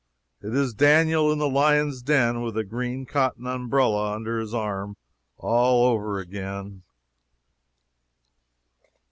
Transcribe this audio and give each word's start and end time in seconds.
It 0.41 0.55
is 0.55 0.73
Daniel 0.73 1.31
in 1.31 1.37
the 1.37 1.47
lion's 1.47 2.01
den 2.01 2.41
with 2.41 2.57
a 2.57 2.63
green 2.63 3.05
cotton 3.05 3.45
umbrella 3.45 4.15
under 4.15 4.39
his 4.39 4.51
arm, 4.51 4.97
all 5.37 5.85
over 5.85 6.17
again. 6.17 6.81